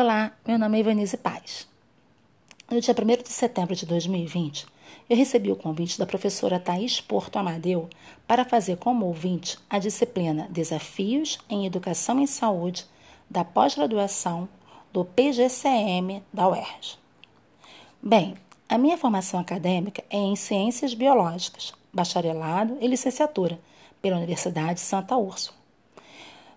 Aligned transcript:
Olá, 0.00 0.30
meu 0.46 0.56
nome 0.56 0.76
é 0.76 0.80
Ivanise 0.80 1.16
Paz. 1.16 1.66
No 2.70 2.80
dia 2.80 2.94
1 2.94 3.22
de 3.24 3.30
setembro 3.30 3.74
de 3.74 3.84
2020, 3.84 4.64
eu 5.10 5.16
recebi 5.16 5.50
o 5.50 5.56
convite 5.56 5.98
da 5.98 6.06
professora 6.06 6.60
Thais 6.60 7.00
Porto 7.00 7.36
Amadeu 7.36 7.90
para 8.24 8.44
fazer 8.44 8.76
como 8.76 9.06
ouvinte 9.06 9.58
a 9.68 9.76
disciplina 9.80 10.46
Desafios 10.50 11.40
em 11.50 11.66
Educação 11.66 12.20
em 12.20 12.28
Saúde 12.28 12.86
da 13.28 13.42
pós-graduação 13.42 14.48
do 14.92 15.04
PGCM 15.04 16.22
da 16.32 16.48
UERJ. 16.48 16.96
Bem, 18.00 18.36
a 18.68 18.78
minha 18.78 18.96
formação 18.96 19.40
acadêmica 19.40 20.04
é 20.08 20.16
em 20.16 20.36
Ciências 20.36 20.94
Biológicas, 20.94 21.72
bacharelado 21.92 22.78
e 22.80 22.86
licenciatura 22.86 23.58
pela 24.00 24.18
Universidade 24.18 24.78
Santa 24.78 25.16
Úrsula. 25.16 25.58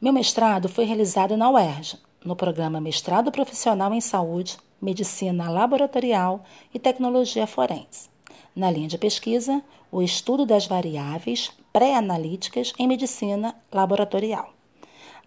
Meu 0.00 0.12
mestrado 0.12 0.68
foi 0.68 0.84
realizado 0.84 1.36
na 1.36 1.50
UERJ, 1.50 1.98
no 2.24 2.34
programa 2.34 2.80
Mestrado 2.80 3.30
Profissional 3.30 3.92
em 3.92 4.00
Saúde, 4.00 4.56
Medicina 4.80 5.50
Laboratorial 5.50 6.42
e 6.72 6.78
Tecnologia 6.78 7.46
Forense. 7.46 8.08
Na 8.56 8.70
linha 8.70 8.88
de 8.88 8.96
pesquisa, 8.96 9.62
o 9.92 10.00
estudo 10.00 10.46
das 10.46 10.66
variáveis 10.66 11.52
pré-analíticas 11.72 12.72
em 12.78 12.88
medicina 12.88 13.54
laboratorial. 13.70 14.52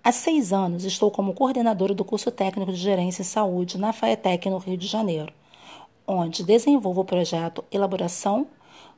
Há 0.04 0.12
seis 0.12 0.54
anos 0.54 0.86
estou 0.86 1.12
como 1.12 1.34
coordenadora 1.34 1.94
do 1.94 2.05
curso 2.05 2.32
técnico 2.32 2.72
de 2.72 2.78
gerência 2.78 3.22
em 3.22 3.26
saúde 3.26 3.77
na 3.77 3.94
FAETEC, 3.94 4.50
no 4.50 4.58
Rio 4.58 4.77
de 4.77 4.88
Janeiro, 4.88 5.34
onde 6.08 6.44
desenvolvo 6.44 7.02
o 7.02 7.05
projeto 7.05 7.64
Elaboração 7.72 8.48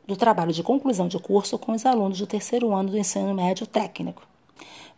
do 0.08 0.16
trabalho 0.16 0.54
de 0.54 0.64
conclusão 0.64 1.08
de 1.08 1.20
curso 1.20 1.58
com 1.58 1.72
os 1.72 1.86
alunos 1.86 2.20
do 2.20 2.28
terceiro 2.28 2.74
ano 2.74 2.92
do 2.92 2.98
ensino 2.98 3.34
médio 3.34 3.66
técnico. 3.66 4.24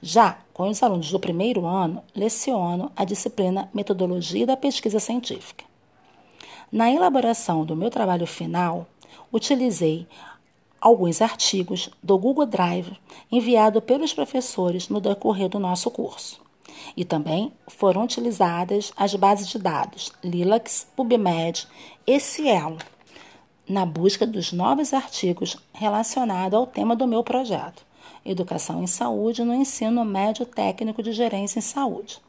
Já 0.01 0.39
com 0.61 0.69
os 0.69 0.83
alunos 0.83 1.09
do 1.09 1.19
primeiro 1.19 1.65
ano, 1.65 2.03
leciono 2.15 2.91
a 2.95 3.03
disciplina 3.03 3.67
Metodologia 3.73 4.45
da 4.45 4.55
Pesquisa 4.55 4.99
Científica. 4.99 5.65
Na 6.71 6.91
elaboração 6.91 7.65
do 7.65 7.75
meu 7.75 7.89
trabalho 7.89 8.27
final, 8.27 8.85
utilizei 9.33 10.05
alguns 10.79 11.19
artigos 11.19 11.89
do 12.03 12.15
Google 12.15 12.45
Drive 12.45 12.95
enviado 13.31 13.81
pelos 13.81 14.13
professores 14.13 14.87
no 14.87 15.01
decorrer 15.01 15.49
do 15.49 15.57
nosso 15.57 15.89
curso. 15.89 16.39
E 16.95 17.03
também 17.03 17.51
foram 17.67 18.03
utilizadas 18.03 18.93
as 18.95 19.15
bases 19.15 19.47
de 19.47 19.57
dados 19.57 20.13
Lilacs, 20.23 20.85
PubMed 20.95 21.67
e 22.05 22.19
Cielo 22.19 22.77
na 23.67 23.83
busca 23.83 24.27
dos 24.27 24.53
novos 24.53 24.93
artigos 24.93 25.57
relacionados 25.73 26.53
ao 26.53 26.67
tema 26.67 26.95
do 26.95 27.07
meu 27.07 27.23
projeto. 27.23 27.83
Educação 28.25 28.83
em 28.83 28.87
Saúde 28.87 29.43
no 29.43 29.53
Ensino 29.53 30.05
Médio 30.05 30.45
Técnico 30.45 31.01
de 31.01 31.11
Gerência 31.11 31.59
em 31.59 31.61
Saúde. 31.61 32.19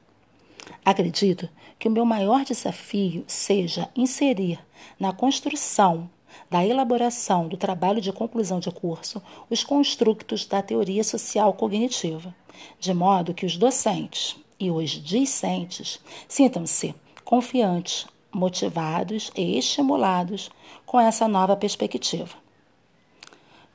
Acredito 0.84 1.48
que 1.78 1.88
o 1.88 1.90
meu 1.90 2.04
maior 2.04 2.44
desafio 2.44 3.24
seja 3.26 3.88
inserir 3.96 4.58
na 4.98 5.12
construção 5.12 6.08
da 6.50 6.64
elaboração 6.64 7.48
do 7.48 7.56
trabalho 7.56 8.00
de 8.00 8.12
conclusão 8.12 8.58
de 8.58 8.70
curso 8.70 9.22
os 9.50 9.64
construtos 9.64 10.46
da 10.46 10.62
teoria 10.62 11.04
social 11.04 11.52
cognitiva, 11.54 12.34
de 12.78 12.94
modo 12.94 13.34
que 13.34 13.46
os 13.46 13.56
docentes 13.56 14.36
e 14.58 14.70
os 14.70 14.90
discentes 14.90 16.00
sintam-se 16.28 16.94
confiantes, 17.24 18.06
motivados 18.32 19.30
e 19.36 19.58
estimulados 19.58 20.50
com 20.86 20.98
essa 21.00 21.28
nova 21.28 21.56
perspectiva. 21.56 22.36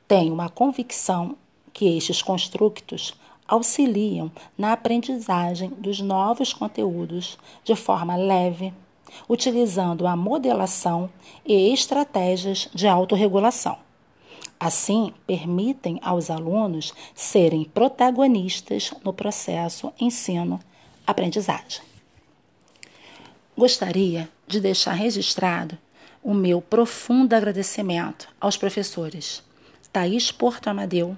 Tenho 0.06 0.32
uma 0.32 0.48
convicção 0.48 1.36
que 1.78 1.96
estes 1.96 2.20
construtos 2.20 3.14
auxiliam 3.46 4.32
na 4.58 4.72
aprendizagem 4.72 5.70
dos 5.78 6.00
novos 6.00 6.52
conteúdos 6.52 7.38
de 7.62 7.76
forma 7.76 8.16
leve, 8.16 8.74
utilizando 9.28 10.04
a 10.04 10.16
modelação 10.16 11.08
e 11.46 11.72
estratégias 11.72 12.68
de 12.74 12.88
autorregulação. 12.88 13.78
Assim, 14.58 15.14
permitem 15.24 16.00
aos 16.02 16.30
alunos 16.30 16.92
serem 17.14 17.62
protagonistas 17.62 18.92
no 19.04 19.12
processo 19.12 19.92
ensino-aprendizagem. 20.00 21.82
Gostaria 23.56 24.28
de 24.48 24.60
deixar 24.60 24.94
registrado 24.94 25.78
o 26.24 26.34
meu 26.34 26.60
profundo 26.60 27.34
agradecimento 27.34 28.28
aos 28.40 28.56
professores 28.56 29.44
Thaís 29.92 30.32
Porto 30.32 30.66
Amadeu, 30.66 31.16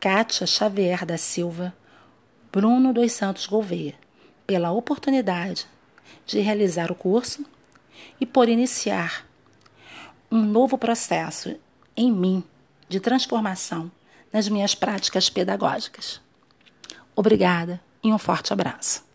Kátia 0.00 0.46
Xavier 0.46 1.04
da 1.04 1.18
Silva, 1.18 1.74
Bruno 2.52 2.92
dos 2.92 3.10
Santos 3.10 3.46
Gouveia, 3.46 3.96
pela 4.46 4.70
oportunidade 4.70 5.66
de 6.24 6.38
realizar 6.38 6.92
o 6.92 6.94
curso 6.94 7.44
e 8.20 8.24
por 8.24 8.48
iniciar 8.48 9.26
um 10.30 10.40
novo 10.40 10.78
processo 10.78 11.56
em 11.96 12.12
mim 12.12 12.44
de 12.88 13.00
transformação 13.00 13.90
nas 14.32 14.48
minhas 14.48 14.72
práticas 14.72 15.28
pedagógicas. 15.28 16.20
Obrigada 17.16 17.80
e 18.00 18.12
um 18.12 18.18
forte 18.18 18.52
abraço. 18.52 19.07